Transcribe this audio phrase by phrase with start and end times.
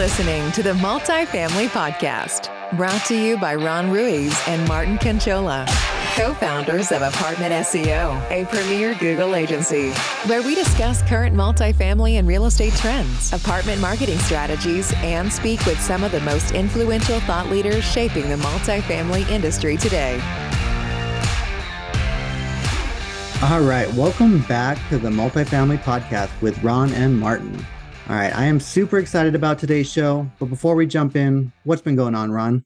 [0.00, 5.66] listening to the Multifamily Podcast, brought to you by Ron Ruiz and Martin Conchola,
[6.16, 9.90] co founders of Apartment SEO, a premier Google agency,
[10.24, 15.78] where we discuss current multifamily and real estate trends, apartment marketing strategies, and speak with
[15.78, 20.14] some of the most influential thought leaders shaping the multifamily industry today.
[23.42, 27.66] All right, welcome back to the Multifamily Podcast with Ron and Martin.
[28.10, 31.80] All right, I am super excited about today's show, but before we jump in, what's
[31.80, 32.64] been going on, Ron?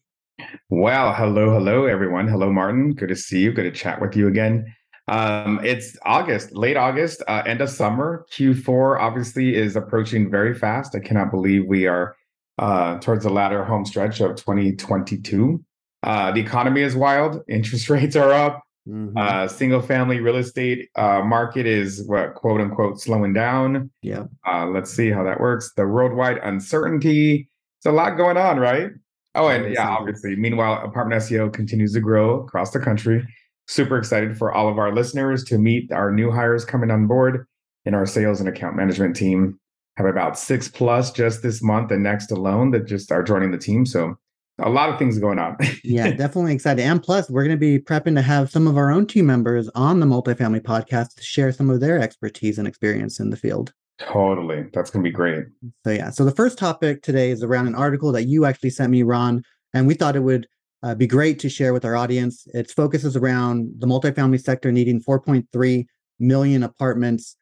[0.70, 2.26] Well, hello, hello, everyone.
[2.26, 2.94] Hello, Martin.
[2.94, 3.52] Good to see you.
[3.52, 4.64] Good to chat with you again.
[5.06, 8.24] Um, it's August, late August, uh, end of summer.
[8.32, 10.94] Q4 obviously is approaching very fast.
[10.94, 12.16] I cannot believe we are
[12.56, 15.62] uh, towards the latter home stretch of 2022.
[16.02, 17.42] Uh, the economy is wild.
[17.48, 18.62] Interest rates are up.
[18.88, 19.16] Mm-hmm.
[19.16, 23.90] Uh, single family real estate uh, market is what quote unquote slowing down.
[24.02, 24.24] Yeah.
[24.46, 25.72] Uh, let's see how that works.
[25.76, 27.48] The worldwide uncertainty.
[27.78, 28.90] It's a lot going on, right?
[29.34, 30.36] Oh, and yeah, obviously.
[30.36, 33.26] Meanwhile, apartment SEO continues to grow across the country.
[33.66, 37.46] Super excited for all of our listeners to meet our new hires coming on board
[37.86, 39.58] in our sales and account management team.
[39.96, 43.58] Have about six plus just this month and next alone that just are joining the
[43.58, 43.86] team.
[43.86, 44.16] So
[44.58, 45.56] a lot of things going on.
[45.84, 46.82] yeah, definitely excited.
[46.82, 49.68] And plus, we're going to be prepping to have some of our own team members
[49.74, 53.72] on the multifamily podcast to share some of their expertise and experience in the field.
[53.98, 54.66] Totally.
[54.72, 55.44] That's going to be great.
[55.84, 56.10] So, yeah.
[56.10, 59.42] So, the first topic today is around an article that you actually sent me, Ron,
[59.72, 60.46] and we thought it would
[60.82, 62.46] uh, be great to share with our audience.
[62.54, 65.86] Its focuses around the multifamily sector needing 4.3
[66.18, 67.36] million apartments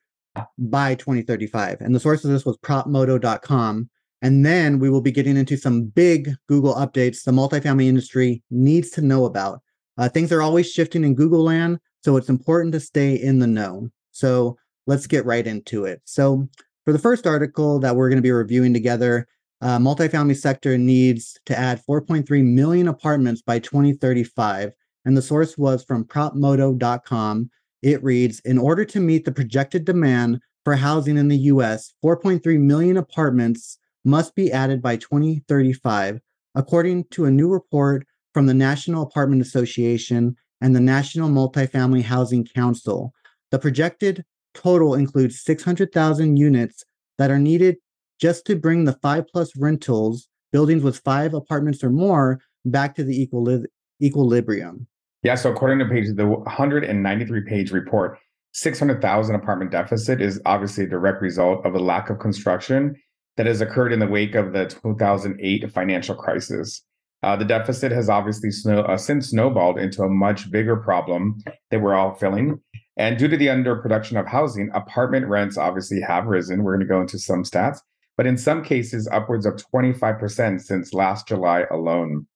[0.59, 1.81] by 2035.
[1.81, 3.91] And the source of this was propmodo.com.
[4.23, 8.91] And then we will be getting into some big Google updates the multifamily industry needs
[8.91, 9.61] to know about.
[9.99, 13.47] Uh, things are always shifting in Google land, so it's important to stay in the
[13.49, 13.91] know.
[14.13, 14.57] So
[14.87, 16.01] let's get right into it.
[16.05, 16.49] So,
[16.85, 19.29] for the first article that we're going to be reviewing together,
[19.61, 24.73] uh, multifamily sector needs to add 4.3 million apartments by 2035.
[25.05, 27.51] And the source was from propmodo.com.
[27.83, 32.59] It reads In order to meet the projected demand for housing in the US, 4.3
[32.59, 36.21] million apartments must be added by 2035,
[36.55, 42.45] according to a new report from the National Apartment Association and the National Multifamily Housing
[42.45, 43.13] Council.
[43.51, 44.25] The projected
[44.55, 46.85] total includes 600,000 units
[47.19, 47.77] that are needed
[48.21, 53.05] just to bring the five plus rentals, buildings with five apartments or more, back to
[53.05, 53.67] the equili-
[54.03, 54.87] equilibrium.
[55.23, 58.19] Yeah, so according to page the 193 page report,
[58.53, 62.95] 600,000 apartment deficit is obviously a direct result of the lack of construction
[63.37, 66.83] that has occurred in the wake of the 2008 financial crisis.
[67.23, 71.39] Uh, the deficit has obviously snow, uh, since snowballed into a much bigger problem
[71.71, 72.61] that we're all feeling.
[72.97, 76.63] And due to the underproduction of housing, apartment rents obviously have risen.
[76.63, 77.79] We're going to go into some stats,
[78.17, 82.27] but in some cases, upwards of 25% since last July alone.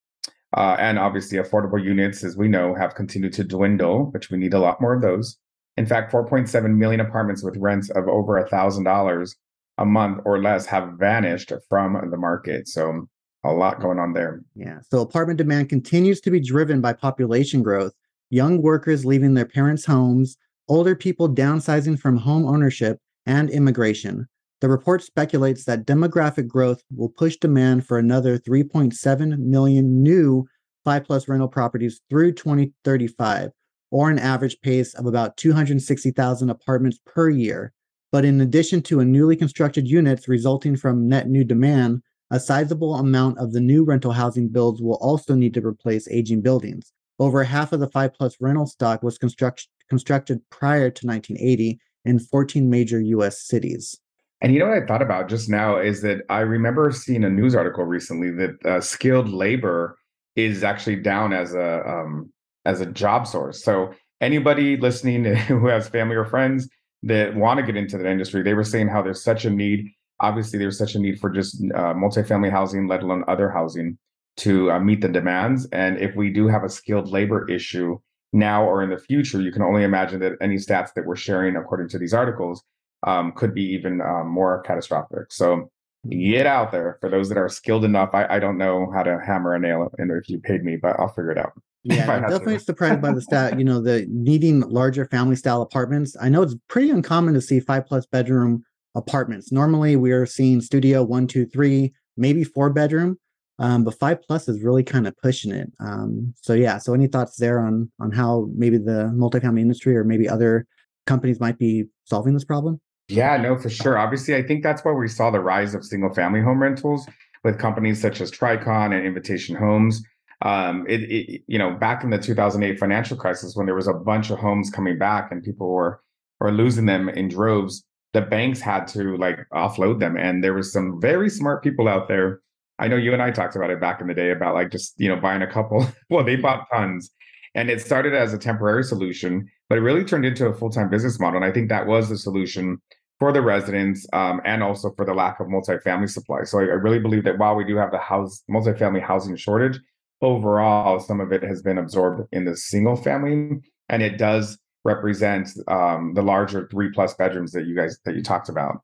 [0.57, 4.55] Uh, and obviously, affordable units, as we know, have continued to dwindle, which we need
[4.55, 5.37] a lot more of those.
[5.77, 9.35] In fact, 4.7 million apartments with rents of over $1,000
[9.79, 12.69] a month or less have vanished from the market.
[12.69, 13.09] So
[13.45, 14.43] a lot going on there.
[14.55, 14.81] Yeah.
[14.91, 17.93] So apartment demand continues to be driven by population growth,
[18.31, 20.37] young workers leaving their parents' homes,
[20.69, 24.27] older people downsizing from home ownership, and immigration.
[24.61, 30.47] The report speculates that demographic growth will push demand for another 3.7 million new
[30.85, 33.51] 5 plus rental properties through 2035,
[33.91, 37.73] or an average pace of about 260,000 apartments per year.
[38.13, 42.95] But in addition to a newly constructed units resulting from net new demand, a sizable
[42.95, 46.93] amount of the new rental housing builds will also need to replace aging buildings.
[47.19, 52.19] Over half of the 5 plus rental stock was construct- constructed prior to 1980 in
[52.19, 53.99] 14 major US cities.
[54.41, 57.31] And you know what I thought about just now is that I remember seeing a
[57.31, 59.97] news article recently that uh, skilled labor
[60.35, 62.33] is actually down as a um,
[62.67, 63.65] as a job source.
[63.65, 66.69] So anybody listening who has family or friends
[67.03, 69.91] that want to get into that industry, they were saying how there's such a need.
[70.21, 73.99] Obviously, there's such a need for just uh, multifamily housing, let alone other housing,
[74.39, 75.67] to uh, meet the demands.
[75.73, 77.99] And if we do have a skilled labor issue
[78.33, 81.57] now or in the future, you can only imagine that any stats that we're sharing,
[81.57, 82.63] according to these articles,
[83.07, 85.31] um, could be even um, more catastrophic.
[85.31, 85.71] So
[86.11, 88.11] get out there for those that are skilled enough.
[88.15, 90.99] I, I don't know how to hammer a nail in if you paid me, but
[90.99, 91.53] I'll figure it out.
[91.89, 93.59] Yeah, I'm definitely surprised by the stat.
[93.59, 96.17] You know, the needing larger family style apartments.
[96.21, 99.53] I know it's pretty uncommon to see five plus bedroom apartments.
[99.53, 103.19] Normally, we are seeing studio one, two, three, maybe four bedroom,
[103.59, 105.71] um, but five plus is really kind of pushing it.
[105.79, 106.79] Um, so yeah.
[106.79, 110.67] So any thoughts there on on how maybe the multifamily industry or maybe other
[111.07, 112.81] companies might be solving this problem?
[113.09, 113.97] Yeah, no, for sure.
[113.97, 117.07] Obviously, I think that's why we saw the rise of single family home rentals
[117.45, 120.03] with companies such as Tricon and Invitation Homes.
[120.43, 123.95] Um, it, it, you know, back in the 2008 financial crisis, when there was a
[123.95, 126.01] bunch of homes coming back and people were
[126.41, 130.73] were losing them in droves, the banks had to like offload them, and there was
[130.73, 132.41] some very smart people out there.
[132.79, 134.95] I know you and I talked about it back in the day about like just
[134.99, 135.87] you know buying a couple.
[136.11, 137.11] well, they bought tons,
[137.55, 140.91] and it started as a temporary solution, but it really turned into a full time
[140.91, 141.37] business model.
[141.37, 142.81] And I think that was the solution
[143.19, 146.45] for the residents um, and also for the lack of multifamily supply.
[146.45, 149.81] So I, I, really believe that while we do have the house multifamily housing shortage,
[150.23, 155.49] overall some of it has been absorbed in the single family, and it does represent
[155.69, 158.81] um, the larger three plus bedrooms that you guys that you talked about.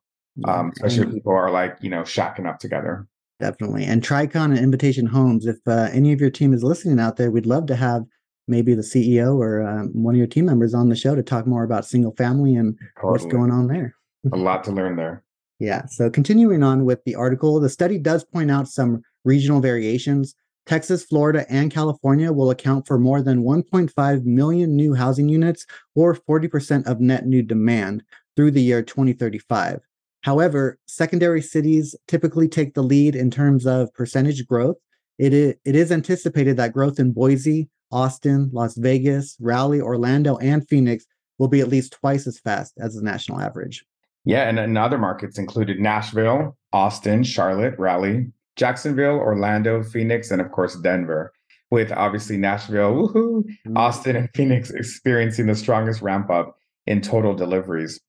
[0.46, 3.06] Um, especially if people are like you know shacking up together.
[3.40, 5.46] Definitely, and Tricon and Invitation Homes.
[5.46, 8.02] If uh, any of your team is listening out there, we'd love to have
[8.48, 11.46] maybe the CEO or um, one of your team members on the show to talk
[11.46, 13.12] more about single family and totally.
[13.12, 13.94] what's going on there
[14.30, 15.24] a lot to learn there.
[15.58, 15.86] Yeah.
[15.86, 20.34] So continuing on with the article, the study does point out some regional variations.
[20.66, 26.14] Texas, Florida, and California will account for more than 1.5 million new housing units or
[26.14, 28.02] 40% of net new demand
[28.36, 29.80] through the year 2035.
[30.22, 34.76] However, secondary cities typically take the lead in terms of percentage growth.
[35.18, 40.66] It is, it is anticipated that growth in Boise, Austin, Las Vegas, Raleigh, Orlando, and
[40.68, 41.04] Phoenix
[41.38, 43.84] will be at least twice as fast as the national average.
[44.24, 48.26] Yeah, and, and other markets included Nashville, Austin, Charlotte, Raleigh,
[48.62, 51.32] Jacksonville, Orlando, Phoenix, and of course Denver.
[51.72, 53.76] With obviously Nashville, woohoo, mm-hmm.
[53.76, 56.56] Austin, and Phoenix experiencing the strongest ramp up
[56.86, 58.00] in total deliveries.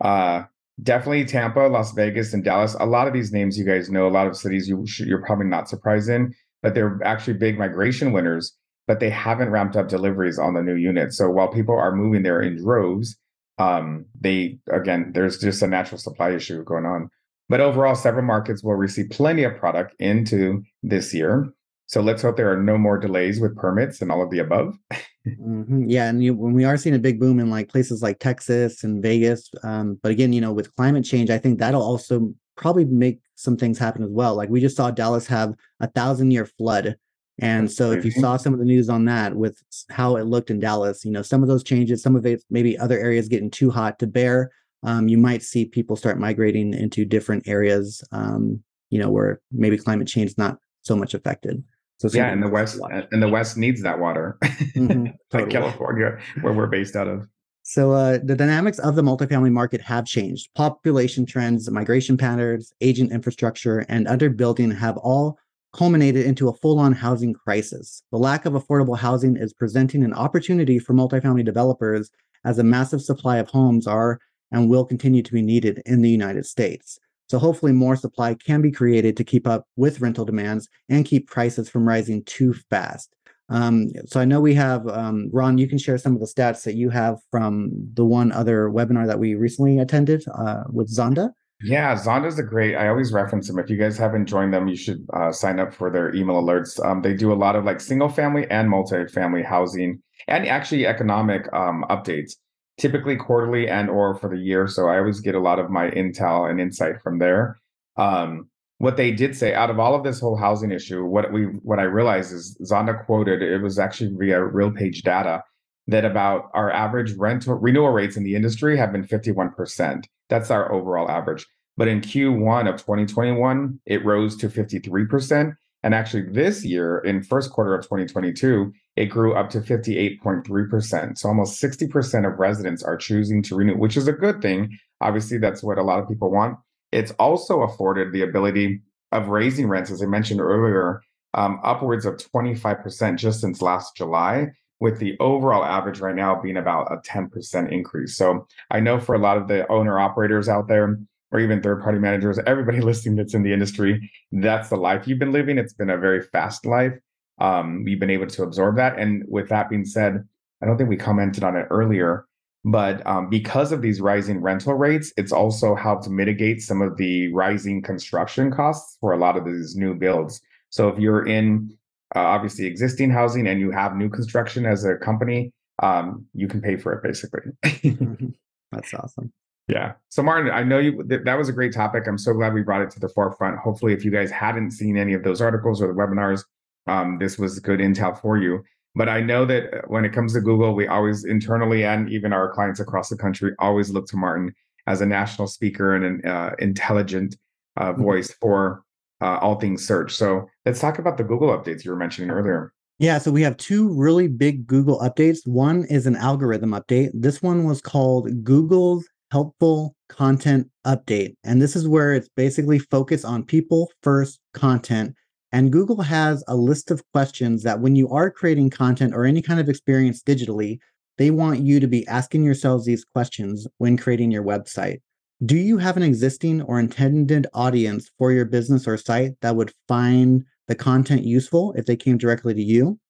[0.00, 0.44] Uh,
[0.80, 2.76] definitely Tampa, Las Vegas, and Dallas.
[2.78, 4.06] A lot of these names you guys know.
[4.06, 6.32] A lot of cities you should, you're probably not surprised in,
[6.62, 8.56] but they're actually big migration winners.
[8.86, 11.18] But they haven't ramped up deliveries on the new units.
[11.18, 13.16] So while people are moving there in droves,
[13.58, 17.10] um, they again, there's just a natural supply issue going on.
[17.48, 21.48] But overall, several markets will receive plenty of product into this year.
[21.86, 24.76] So let's hope there are no more delays with permits and all of the above.
[25.26, 25.88] mm-hmm.
[25.88, 28.82] Yeah, and you, when we are seeing a big boom in like places like Texas
[28.82, 32.86] and Vegas, um, but again, you know, with climate change, I think that'll also probably
[32.86, 34.34] make some things happen as well.
[34.34, 36.96] Like we just saw Dallas have a thousand year flood
[37.38, 40.50] and so if you saw some of the news on that with how it looked
[40.50, 43.50] in Dallas, you know, some of those changes, some of it maybe other areas getting
[43.50, 44.50] too hot to bear,
[44.82, 49.76] um, you might see people start migrating into different areas, um, you know, where maybe
[49.76, 51.62] climate change is not so much affected.
[51.98, 52.78] So yeah, and the West
[53.10, 57.26] and the West needs that water, mm-hmm, like California, where we're based out of.
[57.62, 60.54] So uh, the dynamics of the multifamily market have changed.
[60.54, 65.38] Population trends, migration patterns, aging infrastructure, and underbuilding have all
[65.74, 68.02] culminated into a full on housing crisis.
[68.12, 72.10] The lack of affordable housing is presenting an opportunity for multifamily developers
[72.44, 74.20] as a massive supply of homes are
[74.52, 76.98] and will continue to be needed in the United States.
[77.28, 81.28] So, hopefully, more supply can be created to keep up with rental demands and keep
[81.28, 83.12] prices from rising too fast.
[83.48, 86.62] Um, so, I know we have, um, Ron, you can share some of the stats
[86.64, 91.30] that you have from the one other webinar that we recently attended uh, with Zonda.
[91.62, 92.76] Yeah, Zonda's a great.
[92.76, 93.58] I always reference them.
[93.58, 96.84] If you guys haven't joined them, you should uh, sign up for their email alerts.
[96.84, 101.50] Um, they do a lot of like single family and multi-family housing, and actually economic
[101.54, 102.32] um, updates,
[102.78, 104.66] typically quarterly and or for the year.
[104.66, 107.58] So I always get a lot of my intel and insight from there.
[107.96, 111.44] Um, what they did say out of all of this whole housing issue, what we
[111.44, 115.42] what I realized is Zonda quoted it was actually via RealPage data
[115.88, 120.04] that about our average rental renewal rates in the industry have been 51%.
[120.28, 121.46] That's our overall average.
[121.76, 125.56] But in Q1 of 2021, it rose to 53%.
[125.82, 131.18] And actually, this year, in first quarter of 2022, it grew up to 58.3%.
[131.18, 134.76] So almost 60% of residents are choosing to renew, which is a good thing.
[135.00, 136.58] Obviously, that's what a lot of people want.
[136.92, 138.80] It's also afforded the ability
[139.12, 141.02] of raising rents, as I mentioned earlier,
[141.34, 144.48] um, upwards of 25% just since last July
[144.80, 148.16] with the overall average right now being about a 10% increase.
[148.16, 150.98] So I know for a lot of the owner operators out there,
[151.32, 155.18] or even third party managers, everybody listening that's in the industry, that's the life you've
[155.18, 155.58] been living.
[155.58, 156.94] It's been a very fast life.
[157.38, 158.98] Um, you've been able to absorb that.
[158.98, 160.26] And with that being said,
[160.62, 162.26] I don't think we commented on it earlier,
[162.64, 167.32] but um, because of these rising rental rates, it's also helped mitigate some of the
[167.32, 170.40] rising construction costs for a lot of these new builds.
[170.70, 171.76] So if you're in
[172.14, 175.52] uh, obviously existing housing and you have new construction as a company,
[175.82, 177.52] um, you can pay for it basically.
[177.86, 178.30] Mm-hmm.
[178.72, 179.32] That's awesome.
[179.68, 179.92] Yeah.
[180.08, 182.06] So Martin, I know you that, that was a great topic.
[182.06, 183.58] I'm so glad we brought it to the forefront.
[183.58, 186.44] Hopefully, if you guys hadn't seen any of those articles or the webinars,
[186.86, 188.62] um, this was good intel for you.
[188.94, 192.32] But I know that uh, when it comes to Google, we always internally and even
[192.32, 194.54] our clients across the country always look to Martin
[194.86, 197.36] as a national speaker and an uh, intelligent
[197.76, 198.02] uh, mm-hmm.
[198.02, 198.82] voice for
[199.20, 200.14] uh, all things search.
[200.14, 202.72] So let's talk about the Google updates you were mentioning earlier.
[202.98, 205.46] Yeah, so we have two really big Google updates.
[205.46, 207.10] One is an algorithm update.
[207.12, 211.34] This one was called Google's Helpful Content Update.
[211.44, 215.14] And this is where it's basically focused on people first content.
[215.56, 219.40] And Google has a list of questions that when you are creating content or any
[219.40, 220.80] kind of experience digitally,
[221.16, 225.00] they want you to be asking yourselves these questions when creating your website.
[225.46, 229.72] Do you have an existing or intended audience for your business or site that would
[229.88, 233.00] find the content useful if they came directly to you?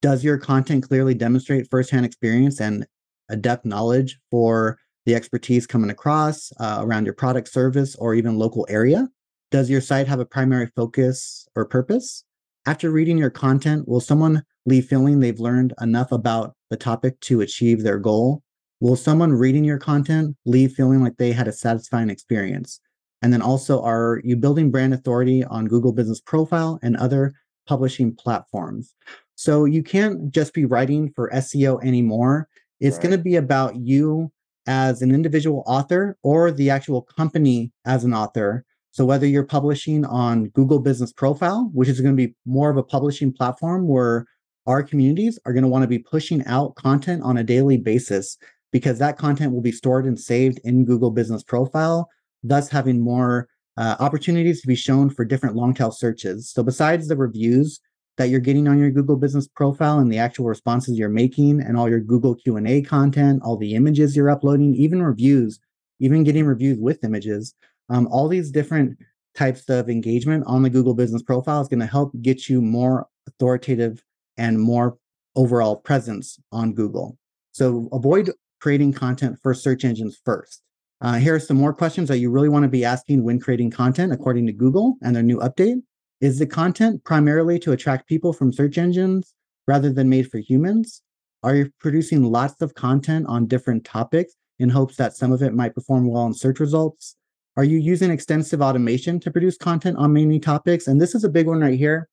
[0.00, 2.88] Does your content clearly demonstrate firsthand experience and
[3.28, 8.66] adept knowledge for the expertise coming across uh, around your product, service, or even local
[8.68, 9.08] area?
[9.52, 12.24] Does your site have a primary focus or purpose?
[12.64, 17.42] After reading your content, will someone leave feeling they've learned enough about the topic to
[17.42, 18.42] achieve their goal?
[18.80, 22.80] Will someone reading your content leave feeling like they had a satisfying experience?
[23.20, 27.34] And then also, are you building brand authority on Google Business Profile and other
[27.66, 28.94] publishing platforms?
[29.34, 32.48] So you can't just be writing for SEO anymore.
[32.80, 33.02] It's right.
[33.02, 34.32] going to be about you
[34.66, 38.64] as an individual author or the actual company as an author.
[38.92, 42.76] So whether you're publishing on Google Business Profile, which is going to be more of
[42.76, 44.26] a publishing platform where
[44.66, 48.36] our communities are going to want to be pushing out content on a daily basis
[48.70, 52.08] because that content will be stored and saved in Google Business Profile,
[52.44, 56.50] thus having more uh, opportunities to be shown for different long tail searches.
[56.50, 57.80] So besides the reviews
[58.18, 61.78] that you're getting on your Google Business Profile and the actual responses you're making and
[61.78, 65.58] all your Google Q&A content, all the images you're uploading, even reviews,
[65.98, 67.54] even getting reviews with images,
[67.92, 68.98] um, all these different
[69.36, 73.06] types of engagement on the Google Business Profile is going to help get you more
[73.28, 74.02] authoritative
[74.38, 74.96] and more
[75.36, 77.18] overall presence on Google.
[77.52, 78.30] So avoid
[78.60, 80.62] creating content for search engines first.
[81.02, 83.70] Uh, here are some more questions that you really want to be asking when creating
[83.70, 85.82] content according to Google and their new update.
[86.20, 89.34] Is the content primarily to attract people from search engines
[89.66, 91.02] rather than made for humans?
[91.42, 95.52] Are you producing lots of content on different topics in hopes that some of it
[95.52, 97.16] might perform well in search results?
[97.56, 100.86] Are you using extensive automation to produce content on many topics?
[100.86, 102.08] And this is a big one right here.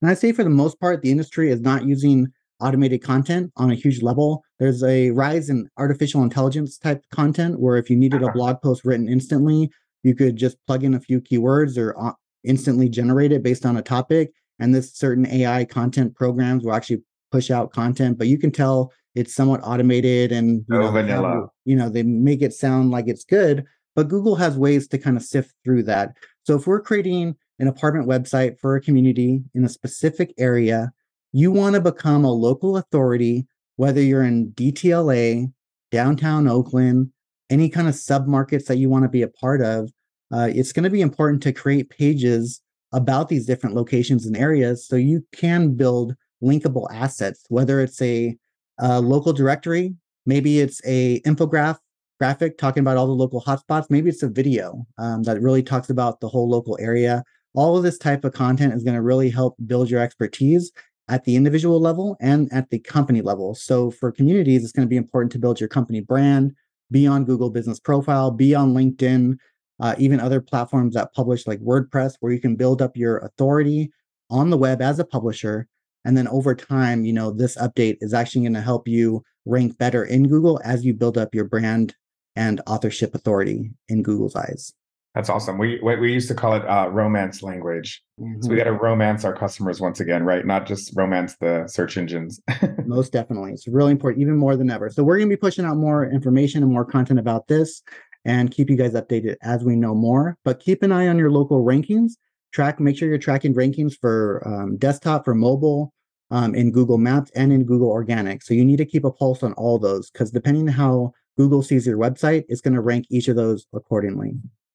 [0.00, 2.28] And I say for the most part, the industry is not using
[2.60, 4.42] automated content on a huge level.
[4.58, 8.34] There's a rise in artificial intelligence type content where if you needed a uh-huh.
[8.34, 9.70] blog post written instantly,
[10.02, 12.12] you could just plug in a few keywords or uh,
[12.44, 14.32] instantly generate it based on a topic.
[14.58, 18.92] And this certain AI content programs will actually push out content, but you can tell
[19.14, 21.48] it's somewhat automated and you, know, vanilla.
[21.64, 23.64] you know they make it sound like it's good.
[23.94, 26.16] But Google has ways to kind of sift through that.
[26.44, 30.92] So if we're creating an apartment website for a community in a specific area,
[31.32, 35.52] you want to become a local authority, whether you're in DTLA,
[35.90, 37.10] downtown Oakland,
[37.50, 39.90] any kind of submarkets that you want to be a part of
[40.32, 42.60] uh, it's going to be important to create pages
[42.92, 48.36] about these different locations and areas so you can build linkable assets, whether it's a,
[48.78, 49.94] a local directory,
[50.26, 51.78] maybe it's a infograph
[52.20, 55.88] graphic talking about all the local hotspots, maybe it's a video um, that really talks
[55.88, 57.24] about the whole local area.
[57.54, 60.70] All of this type of content is going to really help build your expertise
[61.08, 63.54] at the individual level and at the company level.
[63.54, 66.52] So for communities, it's going to be important to build your company brand,
[66.90, 69.38] be on Google Business Profile, be on LinkedIn,
[69.80, 73.90] uh, even other platforms that publish like WordPress, where you can build up your authority
[74.28, 75.66] on the web as a publisher.
[76.04, 79.78] And then over time, you know, this update is actually going to help you rank
[79.78, 81.94] better in Google as you build up your brand
[82.36, 84.72] and authorship authority in Google's eyes.
[85.14, 85.58] That's awesome.
[85.58, 88.00] We we used to call it uh, romance language.
[88.20, 88.42] Mm-hmm.
[88.42, 90.46] So we got to romance our customers once again, right?
[90.46, 92.40] Not just romance the search engines.
[92.86, 94.88] Most definitely, it's really important, even more than ever.
[94.88, 97.82] So we're going to be pushing out more information and more content about this
[98.24, 100.36] and keep you guys updated as we know more.
[100.44, 102.12] But keep an eye on your local rankings.
[102.52, 105.92] Track, make sure you're tracking rankings for um, desktop, for mobile,
[106.30, 108.42] um, in Google Maps, and in Google Organic.
[108.42, 111.62] So you need to keep a pulse on all those because depending on how Google
[111.62, 114.32] sees your website, it's going to rank each of those accordingly.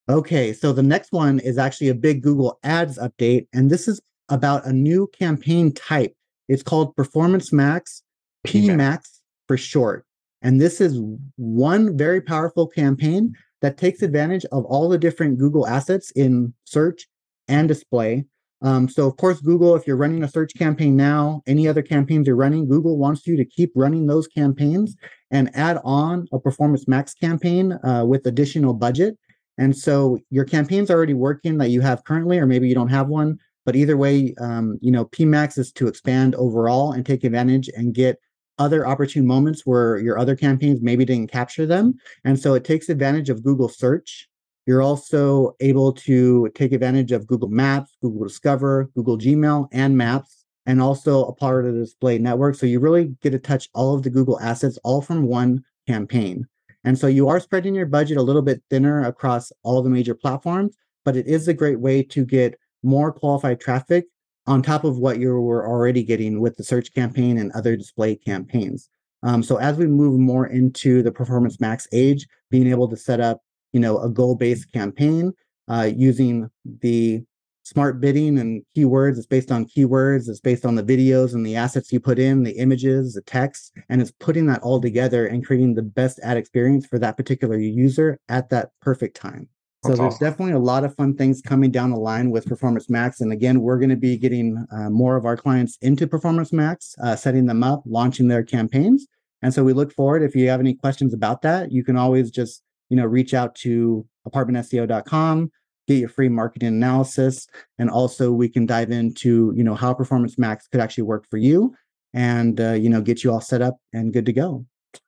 [0.09, 4.01] Okay, so the next one is actually a big Google Ads update, and this is
[4.29, 6.15] about a new campaign type.
[6.47, 8.01] It's called Performance Max,
[8.47, 10.07] PMax for short.
[10.41, 10.99] And this is
[11.35, 17.05] one very powerful campaign that takes advantage of all the different Google assets in search
[17.47, 18.25] and display.
[18.65, 22.25] Um, so, of course, Google, if you're running a search campaign now, any other campaigns
[22.25, 24.95] you're running, Google wants you to keep running those campaigns
[25.29, 29.19] and add on a Performance Max campaign uh, with additional budget.
[29.59, 33.07] And so your campaign's already working that you have currently, or maybe you don't have
[33.07, 33.37] one.
[33.65, 37.93] But either way, um, you know, PMax is to expand overall and take advantage and
[37.93, 38.17] get
[38.57, 41.93] other opportune moments where your other campaigns maybe didn't capture them.
[42.23, 44.27] And so it takes advantage of Google search
[44.65, 50.45] You're also able to take advantage of Google Maps, Google Discover, Google Gmail, and Maps,
[50.65, 52.55] and also a part of the display network.
[52.55, 56.47] So you really get to touch all of the Google assets all from one campaign.
[56.83, 60.15] And so you are spreading your budget a little bit thinner across all the major
[60.15, 64.05] platforms, but it is a great way to get more qualified traffic
[64.47, 68.15] on top of what you were already getting with the search campaign and other display
[68.15, 68.89] campaigns.
[69.23, 73.19] Um, so as we move more into the Performance Max age, being able to set
[73.19, 73.41] up,
[73.75, 75.33] you know, a goal-based campaign
[75.67, 77.21] uh, using the
[77.63, 79.17] smart bidding and keywords.
[79.17, 80.29] It's based on keywords.
[80.29, 83.73] It's based on the videos and the assets you put in, the images, the text,
[83.89, 87.57] and it's putting that all together and creating the best ad experience for that particular
[87.57, 89.49] user at that perfect time.
[89.83, 90.25] So That's there's awesome.
[90.25, 93.19] definitely a lot of fun things coming down the line with Performance Max.
[93.19, 96.95] And again, we're going to be getting uh, more of our clients into Performance Max,
[97.03, 99.05] uh, setting them up, launching their campaigns.
[99.41, 100.23] And so we look forward.
[100.23, 103.55] If you have any questions about that, you can always just you know reach out
[103.55, 105.51] to apartmentseo.com
[105.87, 110.37] get your free marketing analysis and also we can dive into you know how performance
[110.37, 111.73] max could actually work for you
[112.13, 114.65] and uh, you know get you all set up and good to go.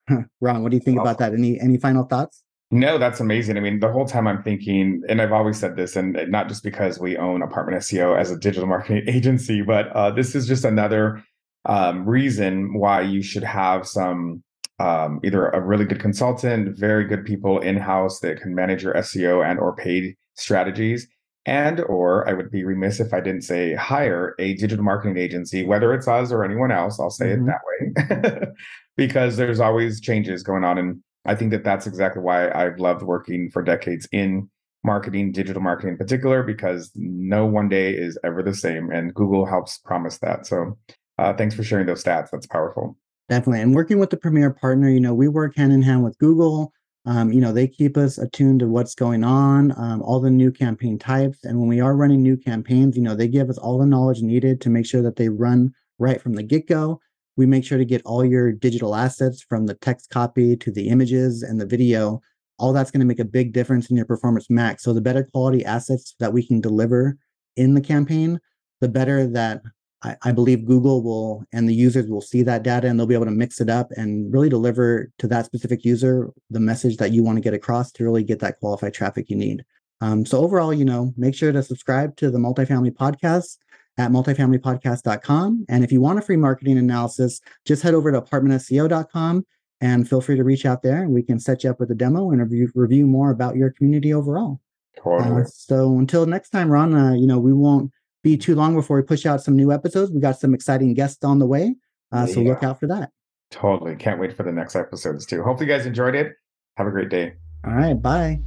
[0.41, 1.07] Ron what do you think awesome.
[1.07, 1.34] about that?
[1.34, 2.43] Any any final thoughts?
[2.69, 3.57] No that's amazing.
[3.57, 6.63] I mean the whole time i'm thinking and i've always said this and not just
[6.63, 10.65] because we own apartment seo as a digital marketing agency but uh, this is just
[10.65, 11.24] another
[11.65, 14.43] um, reason why you should have some
[14.79, 18.93] um, either a really good consultant very good people in house that can manage your
[18.96, 21.07] seo and or paid strategies
[21.46, 25.65] and or i would be remiss if i didn't say hire a digital marketing agency
[25.65, 27.50] whether it's us or anyone else i'll say mm-hmm.
[27.50, 28.51] it that way
[28.98, 33.01] because there's always changes going on and i think that that's exactly why i've loved
[33.01, 34.50] working for decades in
[34.84, 39.46] marketing digital marketing in particular because no one day is ever the same and google
[39.46, 40.48] helps promise that.
[40.48, 40.77] So
[41.17, 42.29] uh, thanks for sharing those stats.
[42.31, 42.98] That's powerful
[43.29, 46.17] definitely and working with the premier partner you know we work hand in hand with
[46.17, 46.74] google
[47.07, 50.51] um, you know, they keep us attuned to what's going on, um, all the new
[50.51, 51.46] campaign types.
[51.46, 54.22] And when we are running new campaigns, you know, they give us all the knowledge
[54.22, 56.99] needed to make sure that they run right from the get go.
[57.38, 60.89] We make sure to get all your digital assets from the text copy to the
[60.89, 62.21] images and the video.
[62.60, 64.84] All that's going to make a big difference in your performance max.
[64.84, 67.17] So the better quality assets that we can deliver
[67.56, 68.38] in the campaign,
[68.82, 69.62] the better that
[70.03, 73.15] I, I, believe Google will and the users will see that data and they'll be
[73.15, 77.12] able to mix it up and really deliver to that specific user the message that
[77.12, 79.65] you want to get across to really get that qualified traffic you need.
[80.01, 83.57] Um, so overall, you know, make sure to subscribe to the multifamily podcast
[83.97, 85.65] at multifamilypodcast.com.
[85.69, 89.45] And if you want a free marketing analysis, just head over to apartmentseo.com
[89.81, 91.95] and feel free to reach out there and we can set you up with a
[91.95, 94.60] demo and review, review more about your community overall.
[94.95, 95.41] Totally.
[95.41, 97.91] Uh, so until next time, Ron, uh, you know, we won't
[98.23, 100.12] be too long before we push out some new episodes.
[100.12, 101.75] We got some exciting guests on the way.
[102.12, 103.12] Uh, so look out for that.
[103.51, 103.95] Totally.
[103.95, 105.43] Can't wait for the next episodes too.
[105.43, 106.34] Hopefully, you guys enjoyed it.
[106.75, 107.34] Have a great day.
[107.65, 107.99] All right.
[107.99, 108.39] Bye.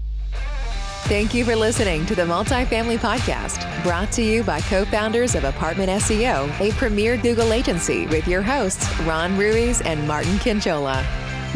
[1.04, 5.44] Thank you for listening to the Multifamily Podcast, brought to you by co founders of
[5.44, 11.04] Apartment SEO, a premier Google agency, with your hosts, Ron Ruiz and Martin Conchola.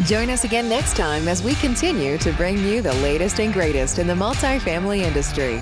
[0.03, 3.97] Join us again next time as we continue to bring you the latest and greatest
[3.97, 5.61] in the multifamily industry.